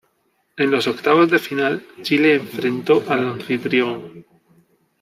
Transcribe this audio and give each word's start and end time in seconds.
En 0.57 0.71
los 0.71 0.87
octavos 0.87 1.29
de 1.29 1.37
final, 1.37 1.85
Chile 2.01 2.33
enfrentó 2.33 3.03
al 3.07 3.19
anfitrión. 3.19 4.25